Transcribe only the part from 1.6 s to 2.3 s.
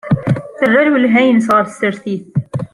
tsertit.